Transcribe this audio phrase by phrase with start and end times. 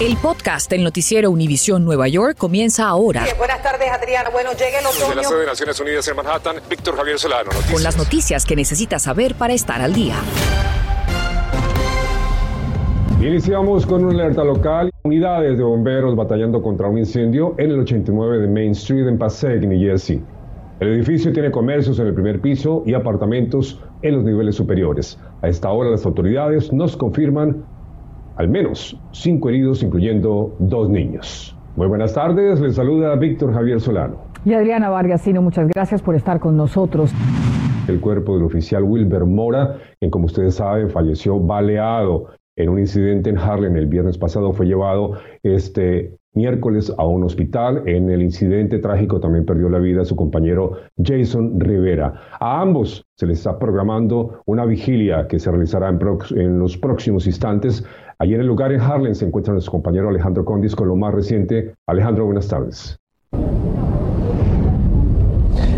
[0.00, 3.24] El podcast del noticiero Univisión Nueva York comienza ahora.
[3.38, 4.30] buenas tardes, Adriana.
[4.30, 5.06] Bueno, llega el otoño.
[5.06, 7.44] Desde la sede de Naciones Unidas en Manhattan, Víctor Javier Solano.
[7.44, 7.72] Noticias.
[7.72, 10.16] Con las noticias que necesitas saber para estar al día.
[13.20, 14.90] Iniciamos con una alerta local.
[15.04, 19.62] Unidades de bomberos batallando contra un incendio en el 89 de Main Street en Passaic,
[19.62, 20.20] New Jersey.
[20.80, 25.16] El edificio tiene comercios en el primer piso y apartamentos en los niveles superiores.
[25.42, 27.64] A esta hora las autoridades nos confirman
[28.36, 31.56] al menos cinco heridos, incluyendo dos niños.
[31.76, 34.16] Muy buenas tardes, les saluda Víctor Javier Solano.
[34.44, 37.12] Y Adriana Vargasino, muchas gracias por estar con nosotros.
[37.88, 42.26] El cuerpo del oficial Wilber Mora, quien como ustedes saben falleció baleado
[42.56, 47.82] en un incidente en Harlem el viernes pasado, fue llevado este miércoles a un hospital.
[47.86, 52.14] En el incidente trágico también perdió la vida su compañero Jason Rivera.
[52.40, 55.98] A ambos se les está programando una vigilia que se realizará en,
[56.38, 57.84] en los próximos instantes.
[58.22, 61.12] Allí en el lugar en Harlem se encuentra nuestro compañero Alejandro Condis con lo más
[61.12, 61.74] reciente.
[61.88, 63.01] Alejandro, buenas tardes.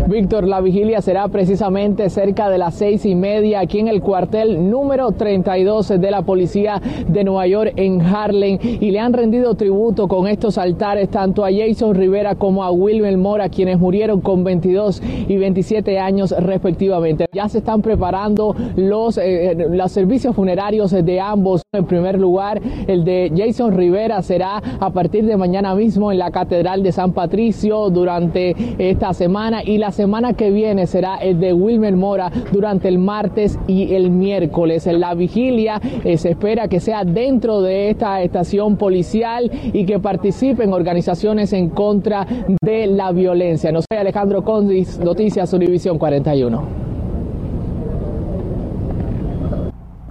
[0.07, 4.69] Víctor, la vigilia será precisamente cerca de las seis y media aquí en el cuartel
[4.69, 10.07] número 32 de la policía de Nueva York en Harlem y le han rendido tributo
[10.07, 15.01] con estos altares tanto a Jason Rivera como a Wilmer Mora, quienes murieron con 22
[15.27, 17.25] y 27 años respectivamente.
[17.33, 21.63] Ya se están preparando los, eh, los servicios funerarios de ambos.
[21.73, 26.29] En primer lugar, el de Jason Rivera será a partir de mañana mismo en la
[26.29, 31.53] Catedral de San Patricio durante esta semana y la semana que viene será el de
[31.53, 34.85] Wilmer Mora durante el martes y el miércoles.
[34.85, 40.73] La vigilia eh, se espera que sea dentro de esta estación policial y que participen
[40.73, 42.27] organizaciones en contra
[42.61, 43.71] de la violencia.
[43.71, 46.84] No sé, Alejandro Condis, Noticias Univisión 41.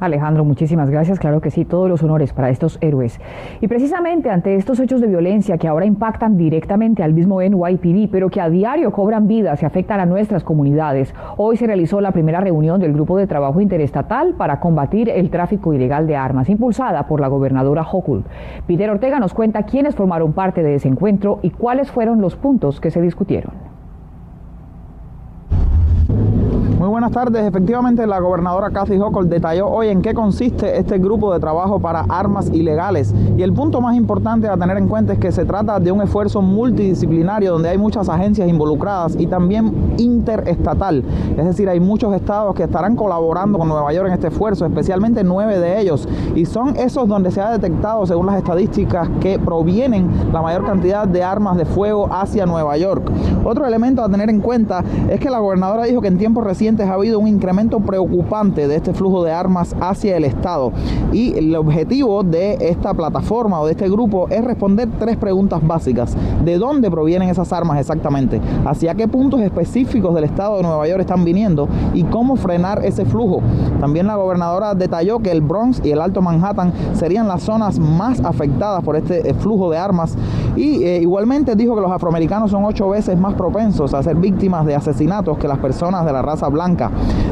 [0.05, 1.19] Alejandro, muchísimas gracias.
[1.19, 3.21] Claro que sí, todos los honores para estos héroes.
[3.61, 8.29] Y precisamente ante estos hechos de violencia que ahora impactan directamente al mismo NYPD, pero
[8.29, 12.41] que a diario cobran vidas y afectan a nuestras comunidades, hoy se realizó la primera
[12.41, 17.21] reunión del Grupo de Trabajo Interestatal para combatir el tráfico ilegal de armas, impulsada por
[17.21, 18.25] la gobernadora Hochul.
[18.67, 22.81] Peter Ortega nos cuenta quiénes formaron parte de ese encuentro y cuáles fueron los puntos
[22.81, 23.74] que se discutieron.
[26.85, 27.47] Muy buenas tardes.
[27.47, 32.05] Efectivamente, la gobernadora Kathy Hochul detalló hoy en qué consiste este grupo de trabajo para
[32.11, 33.15] armas ilegales.
[33.39, 36.03] Y el punto más importante a tener en cuenta es que se trata de un
[36.03, 41.03] esfuerzo multidisciplinario donde hay muchas agencias involucradas y también interestatal.
[41.39, 45.25] Es decir, hay muchos estados que estarán colaborando con Nueva York en este esfuerzo, especialmente
[45.25, 46.07] nueve de ellos.
[46.35, 51.09] Y son esos donde se ha detectado, según las estadísticas, que provienen la mayor cantidad
[51.09, 53.11] de armas de fuego hacia Nueva York.
[53.43, 56.45] Otro elemento a tener en cuenta es que la gobernadora dijo que en tiempos
[56.83, 60.73] ha habido un incremento preocupante de este flujo de armas hacia el Estado.
[61.13, 66.17] Y el objetivo de esta plataforma o de este grupo es responder tres preguntas básicas.
[66.45, 68.41] ¿De dónde provienen esas armas exactamente?
[68.65, 71.69] ¿Hacia qué puntos específicos del Estado de Nueva York están viniendo?
[71.95, 73.41] ¿Y cómo frenar ese flujo?
[73.81, 78.21] También la gobernadora detalló que el Bronx y el Alto Manhattan serían las zonas más
[78.21, 80.17] afectadas por este eh, flujo de armas.
[80.57, 84.65] Y eh, igualmente dijo que los afroamericanos son ocho veces más propensos a ser víctimas
[84.67, 86.91] de asesinatos que las personas de la raza blanca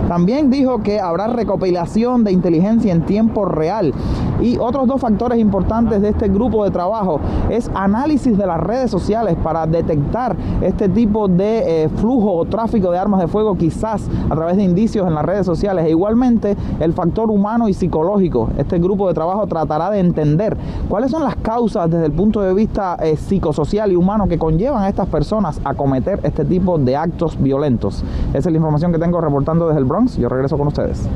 [0.09, 3.95] también dijo que habrá recopilación de inteligencia en tiempo real.
[4.43, 8.91] Y otros dos factores importantes de este grupo de trabajo es análisis de las redes
[8.91, 14.09] sociales para detectar este tipo de eh, flujo o tráfico de armas de fuego quizás
[14.29, 15.87] a través de indicios en las redes sociales.
[15.87, 18.49] E igualmente el factor humano y psicológico.
[18.59, 20.57] Este grupo de trabajo tratará de entender
[20.89, 24.83] cuáles son las causas desde el punto de vista eh, psicosocial y humano que conllevan
[24.83, 28.05] a estas personas a cometer este tipo de actos violentos.
[28.31, 30.17] Esa es la información que tengo reportando desde el Bronx.
[30.17, 31.09] Yo regreso con ustedes.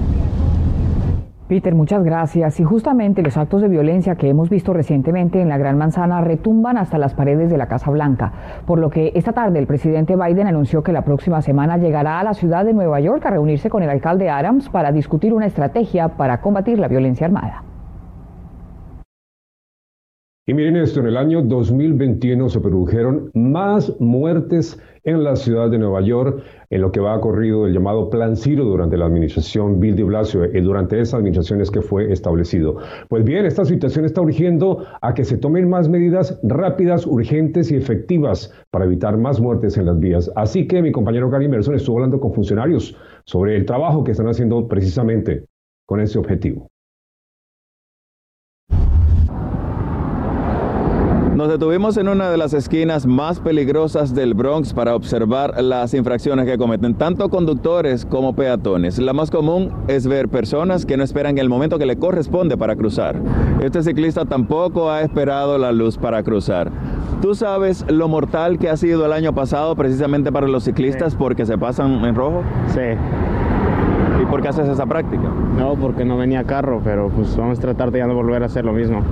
[1.48, 2.58] Peter, muchas gracias.
[2.58, 6.76] Y justamente los actos de violencia que hemos visto recientemente en la Gran Manzana retumban
[6.76, 8.32] hasta las paredes de la Casa Blanca,
[8.66, 12.24] por lo que esta tarde el presidente Biden anunció que la próxima semana llegará a
[12.24, 16.08] la ciudad de Nueva York a reunirse con el alcalde Adams para discutir una estrategia
[16.08, 17.62] para combatir la violencia armada.
[20.48, 25.78] Y miren esto, en el año 2021 se produjeron más muertes en la ciudad de
[25.78, 26.40] Nueva York
[26.70, 30.44] en lo que va corrido el llamado Plan Ciro durante la administración Bill de Blasio
[30.44, 32.76] y durante esa administración es que fue establecido.
[33.08, 37.74] Pues bien, esta situación está urgiendo a que se tomen más medidas rápidas, urgentes y
[37.74, 40.30] efectivas para evitar más muertes en las vías.
[40.36, 44.28] Así que mi compañero Gary Merson estuvo hablando con funcionarios sobre el trabajo que están
[44.28, 45.44] haciendo precisamente
[45.86, 46.68] con ese objetivo.
[51.36, 56.46] Nos detuvimos en una de las esquinas más peligrosas del Bronx para observar las infracciones
[56.46, 58.98] que cometen tanto conductores como peatones.
[58.98, 62.74] La más común es ver personas que no esperan el momento que le corresponde para
[62.74, 63.20] cruzar.
[63.60, 66.72] Este ciclista tampoco ha esperado la luz para cruzar.
[67.20, 71.44] ¿Tú sabes lo mortal que ha sido el año pasado precisamente para los ciclistas porque
[71.44, 72.44] se pasan en rojo?
[72.72, 72.96] Sí.
[74.26, 75.22] ¿Y por qué haces esa práctica?
[75.56, 78.46] No, porque no venía carro, pero pues vamos a tratar de ya no volver a
[78.46, 79.02] hacer lo mismo.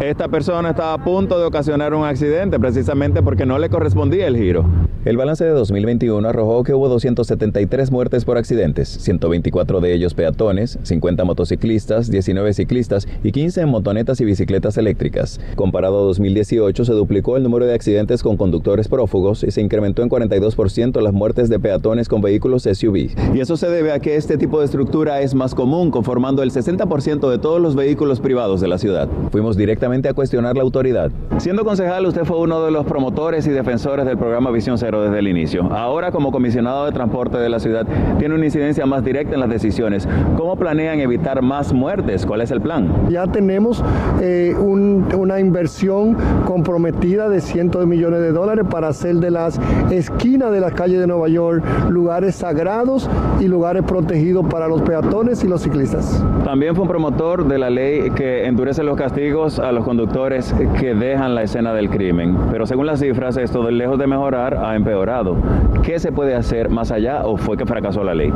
[0.00, 4.36] Esta persona estaba a punto de ocasionar un accidente precisamente porque no le correspondía el
[4.36, 4.64] giro.
[5.04, 10.78] El balance de 2021 arrojó que hubo 273 muertes por accidentes, 124 de ellos peatones,
[10.82, 15.40] 50 motociclistas, 19 ciclistas y 15 en motonetas y bicicletas eléctricas.
[15.56, 20.02] Comparado a 2018, se duplicó el número de accidentes con conductores prófugos y se incrementó
[20.02, 23.10] en 42% las muertes de peatones con vehículos SUV.
[23.34, 26.50] Y eso se debe a que este tipo de estructura es más común, conformando el
[26.50, 29.08] 60% de todos los vehículos privados de la ciudad.
[29.32, 31.10] Fuimos directamente a cuestionar la autoridad.
[31.38, 35.20] Siendo concejal, usted fue uno de los promotores y defensores del programa Visión Cero desde
[35.20, 35.72] el inicio.
[35.72, 37.86] Ahora, como comisionado de transporte de la ciudad,
[38.18, 40.06] tiene una incidencia más directa en las decisiones.
[40.36, 42.26] ¿Cómo planean evitar más muertes?
[42.26, 43.08] ¿Cuál es el plan?
[43.08, 43.82] Ya tenemos
[44.20, 46.14] eh, un, una inversión
[46.44, 49.58] comprometida de cientos de millones de dólares para hacer de las
[49.90, 53.08] esquinas de las calles de Nueva York lugares sagrados
[53.40, 56.20] y lugares protegidos para los peatones y los ciclistas.
[56.44, 60.96] También fue un promotor de la ley que endurece los castigos a los conductores que
[60.96, 62.36] dejan la escena del crimen.
[62.50, 65.36] Pero según las cifras, esto lejos de mejorar ha empeorado.
[65.84, 68.32] ¿Qué se puede hacer más allá o fue que fracasó la ley?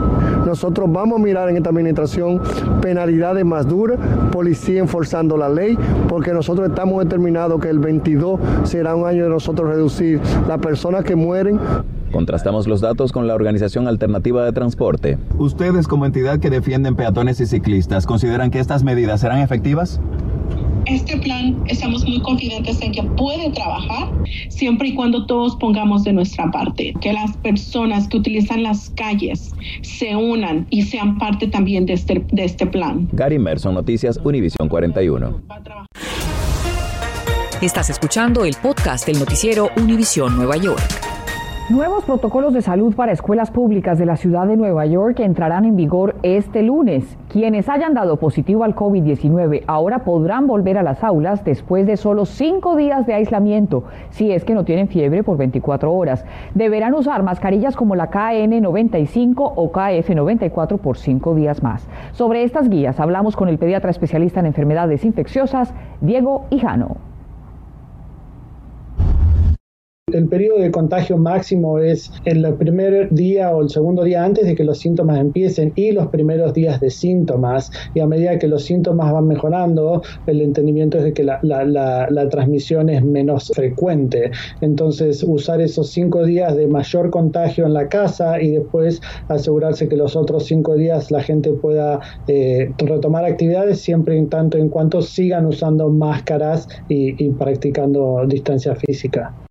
[0.47, 2.41] Nosotros vamos a mirar en esta administración
[2.81, 3.99] penalidades más duras,
[4.31, 5.77] policía enforzando la ley,
[6.09, 11.03] porque nosotros estamos determinados que el 22 será un año de nosotros reducir las personas
[11.03, 11.59] que mueren
[12.13, 15.19] Contrastamos los datos con la Organización Alternativa de Transporte.
[15.39, 20.01] ¿Ustedes como entidad que defienden peatones y ciclistas consideran que estas medidas serán efectivas?
[20.87, 24.09] Este plan estamos muy confidentes en que puede trabajar
[24.49, 29.53] siempre y cuando todos pongamos de nuestra parte, que las personas que utilizan las calles
[29.83, 33.07] se unan y sean parte también de este, de este plan.
[33.13, 35.43] Gary Merson, Noticias Univisión 41.
[37.61, 41.18] Estás escuchando el podcast del noticiero Univisión Nueva York.
[41.71, 45.77] Nuevos protocolos de salud para escuelas públicas de la ciudad de Nueva York entrarán en
[45.77, 47.19] vigor este lunes.
[47.29, 52.25] Quienes hayan dado positivo al COVID-19 ahora podrán volver a las aulas después de solo
[52.25, 56.25] cinco días de aislamiento, si es que no tienen fiebre por 24 horas.
[56.55, 61.87] Deberán usar mascarillas como la KN95 o KF94 por cinco días más.
[62.13, 67.08] Sobre estas guías hablamos con el pediatra especialista en enfermedades infecciosas, Diego Hijano.
[70.13, 74.55] El periodo de contagio máximo es el primer día o el segundo día antes de
[74.55, 77.71] que los síntomas empiecen y los primeros días de síntomas.
[77.95, 82.29] Y a medida que los síntomas van mejorando, el entendimiento es de que la, la
[82.31, 84.31] transmisión es menos frecuente.
[84.61, 89.97] Entonces, usar esos cinco días de mayor contagio en la casa y después asegurarse que
[89.97, 95.03] los otros cinco días la gente pueda eh, retomar actividades siempre en tanto en cuanto
[95.03, 99.48] sigan usando máscaras y, y practicando distancia física.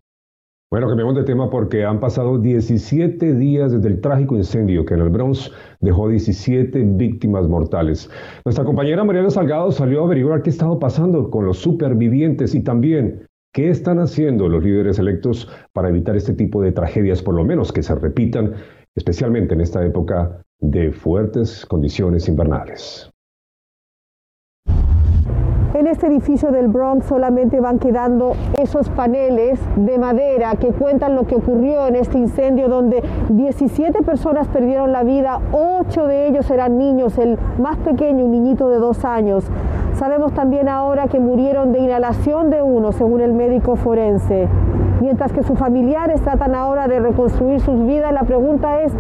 [0.70, 5.00] Bueno, cambiamos de tema porque han pasado 17 días desde el trágico incendio que en
[5.00, 5.50] el Bronx
[5.80, 8.10] dejó 17 víctimas mortales.
[8.44, 13.26] Nuestra compañera Mariana Salgado salió a averiguar qué estaba pasando con los supervivientes y también
[13.54, 17.72] qué están haciendo los líderes electos para evitar este tipo de tragedias, por lo menos
[17.72, 18.56] que se repitan,
[18.94, 23.10] especialmente en esta época de fuertes condiciones invernales.
[25.78, 31.28] En este edificio del Bronx solamente van quedando esos paneles de madera que cuentan lo
[31.28, 36.80] que ocurrió en este incendio donde 17 personas perdieron la vida, 8 de ellos eran
[36.80, 39.44] niños, el más pequeño, un niñito de dos años.
[40.00, 44.48] Sabemos también ahora que murieron de inhalación de uno, según el médico forense.
[45.00, 48.92] Mientras que sus familiares tratan ahora de reconstruir sus vidas, la pregunta es,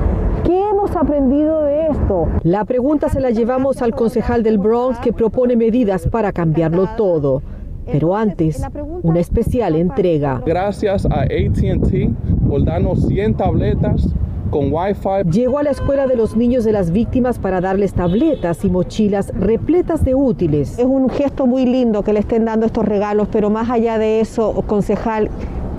[0.43, 2.27] ¿qué hemos aprendido de esto?
[2.43, 7.41] La pregunta se la llevamos al concejal del Bronx que propone medidas para cambiarlo todo.
[7.89, 8.61] Pero antes,
[9.03, 10.41] una especial entrega.
[10.45, 14.13] Gracias a ATT por darnos 100 tabletas
[14.49, 15.29] con Wi-Fi.
[15.31, 19.31] Llegó a la escuela de los niños de las víctimas para darles tabletas y mochilas
[19.37, 20.77] repletas de útiles.
[20.77, 24.19] Es un gesto muy lindo que le estén dando estos regalos, pero más allá de
[24.19, 25.29] eso, concejal,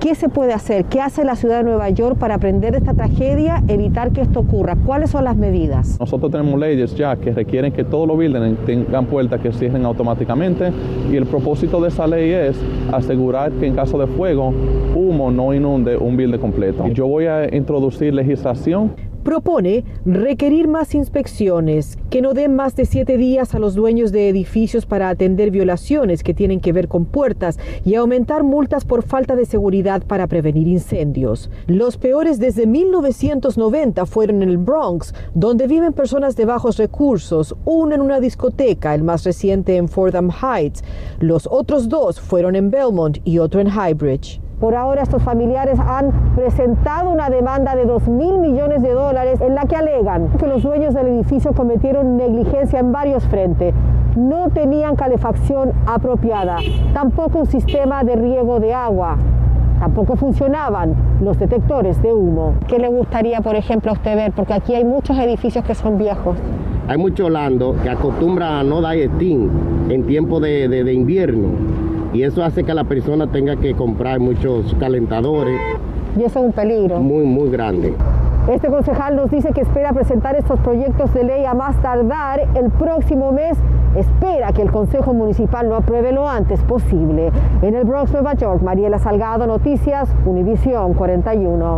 [0.00, 0.85] ¿Qué se puede hacer?
[0.85, 4.38] ¿Qué hace la ciudad de Nueva York para aprender de esta tragedia, evitar que esto
[4.40, 4.76] ocurra?
[4.87, 5.99] ¿Cuáles son las medidas?
[5.99, 10.73] Nosotros tenemos leyes ya que requieren que todos los buildings tengan puertas que cierren automáticamente
[11.11, 12.57] y el propósito de esa ley es
[12.93, 14.55] asegurar que en caso de fuego,
[14.95, 16.87] humo no inunde un building completo.
[16.88, 18.93] Yo voy a introducir legislación
[19.29, 24.31] propone requerir más inspecciones, que no den más de siete días a los dueños de
[24.31, 29.37] edificios para atender violaciones que tienen que ver con puertas y aumentar multas por falta
[29.37, 31.51] de seguridad para prevenir incendios.
[31.67, 37.95] Los peores desde 1990 fueron en el Bronx, donde viven personas de bajos recursos, uno
[37.95, 40.83] en una discoteca, el más reciente en Fordham Heights.
[41.21, 44.41] Los otros dos fueron en Belmont y otro en Highbridge.
[44.61, 49.55] Por ahora estos familiares han presentado una demanda de 2 mil millones de dólares en
[49.55, 53.73] la que alegan que los dueños del edificio cometieron negligencia en varios frentes.
[54.17, 56.57] No tenían calefacción apropiada,
[56.93, 59.17] tampoco un sistema de riego de agua,
[59.79, 62.55] tampoco funcionaban los detectores de humo.
[62.67, 64.33] ¿Qué le gustaría, por ejemplo, a usted ver?
[64.33, 66.37] Porque aquí hay muchos edificios que son viejos.
[66.88, 69.50] Hay muchos holandos que acostumbran a no dar steam
[69.88, 74.21] en tiempo de, de, de invierno y eso hace que la persona tenga que comprar
[74.21, 75.61] muchos calentadores.
[76.17, 77.00] Y eso es un peligro.
[77.00, 77.95] Muy, muy grande.
[78.49, 82.71] Este concejal nos dice que espera presentar estos proyectos de ley a más tardar el
[82.71, 83.59] próximo mes.
[83.95, 87.31] Espera que el Consejo Municipal lo apruebe lo antes posible.
[87.61, 91.78] En el Bronx, Nueva York, Mariela Salgado, Noticias, Univisión 41.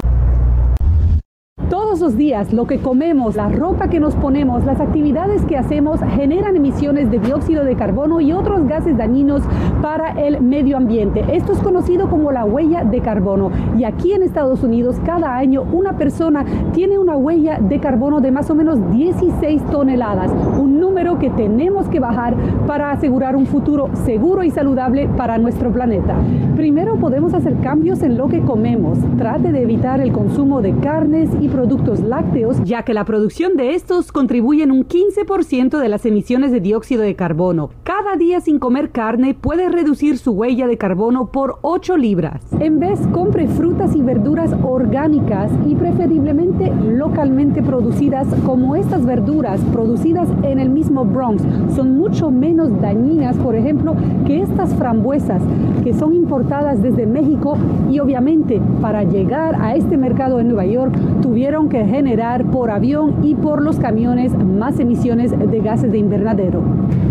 [2.01, 6.57] Los días lo que comemos, la ropa que nos ponemos, las actividades que hacemos generan
[6.57, 9.43] emisiones de dióxido de carbono y otros gases dañinos
[9.83, 11.23] para el medio ambiente.
[11.31, 13.51] Esto es conocido como la huella de carbono.
[13.77, 18.31] Y aquí en Estados Unidos cada año una persona tiene una huella de carbono de
[18.31, 22.35] más o menos 16 toneladas, un número que tenemos que bajar
[22.67, 26.15] para asegurar un futuro seguro y saludable para nuestro planeta.
[26.57, 28.99] Primero podemos hacer cambios en lo que comemos.
[29.19, 33.75] Trate de evitar el consumo de carnes y productos lácteos, ya que la producción de
[33.75, 37.71] estos contribuye en un 15% de las emisiones de dióxido de carbono.
[37.83, 42.41] Cada día sin comer carne puede reducir su huella de carbono por 8 libras.
[42.61, 50.29] En vez, compre frutas y verduras orgánicas y preferiblemente localmente producidas como estas verduras producidas
[50.43, 51.43] en el mismo Bronx.
[51.75, 55.43] Son mucho menos dañinas, por ejemplo, que estas frambuesas
[55.83, 57.57] que son importadas desde México
[57.91, 63.17] y obviamente para llegar a este mercado en Nueva York tuvieron que generar por avión
[63.23, 66.63] y por los camiones más emisiones de gases de invernadero.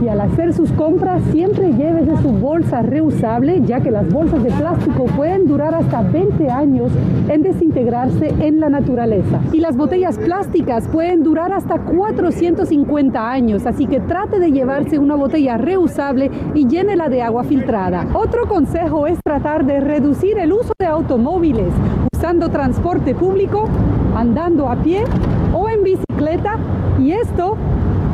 [0.02, 4.52] Y al hacer sus compras siempre llévese su bolsa reusable ya que las bolsas de
[4.52, 6.92] plástico pueden durar hasta 20 años
[7.28, 9.42] en desintegrarse en la naturaleza.
[9.54, 15.16] Y las botellas plásticas pueden durar hasta 450 años, así que trate de llevarse una
[15.16, 18.08] botella reusable y llénela de agua filtrada.
[18.14, 21.74] Otro consejo es tratar de reducir el uso de automóviles
[22.20, 23.70] usando transporte público,
[24.16, 25.04] andando a pie
[25.54, 26.58] o en bicicleta
[27.00, 27.56] y esto,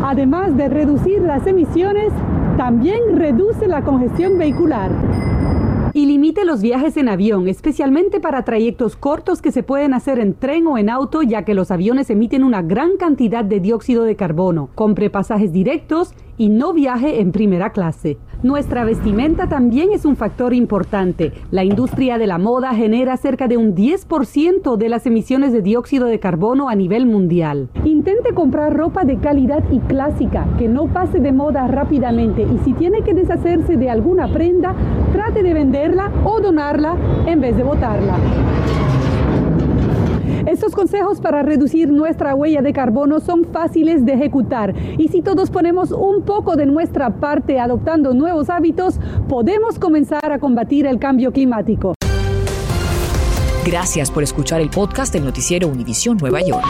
[0.04, 2.12] además de reducir las emisiones,
[2.58, 4.92] también reduce la congestión vehicular.
[5.94, 10.34] Y limite los viajes en avión, especialmente para trayectos cortos que se pueden hacer en
[10.34, 14.18] tren o en auto, ya que los aviones emiten una gran cantidad de dióxido de
[14.18, 14.70] carbono.
[14.76, 18.18] Compre pasajes directos y no viaje en primera clase.
[18.44, 21.34] Nuestra vestimenta también es un factor importante.
[21.52, 26.06] La industria de la moda genera cerca de un 10% de las emisiones de dióxido
[26.06, 27.70] de carbono a nivel mundial.
[27.84, 32.74] Intente comprar ropa de calidad y clásica, que no pase de moda rápidamente y si
[32.74, 34.76] tiene que deshacerse de alguna prenda,
[35.12, 38.18] trate de venderla o donarla en vez de botarla.
[40.56, 45.50] Estos consejos para reducir nuestra huella de carbono son fáciles de ejecutar y si todos
[45.50, 48.98] ponemos un poco de nuestra parte adoptando nuevos hábitos,
[49.28, 51.94] podemos comenzar a combatir el cambio climático.
[53.66, 56.66] Gracias por escuchar el podcast del noticiero Univisión Nueva York.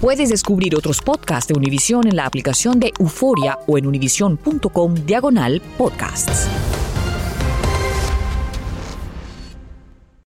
[0.00, 5.62] Puedes descubrir otros podcasts de Univisión en la aplicación de Euforia o en univision.com diagonal
[5.78, 6.48] podcasts.